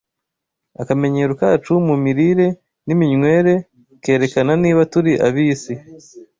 [0.81, 2.47] Akamenyero kacu mu mirire
[2.85, 3.53] n’iminywere
[4.03, 5.73] kerekana niba turi ab’isi